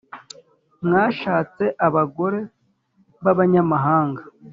[0.85, 2.39] mwashatse abagore
[3.23, 4.21] b abanyamahanga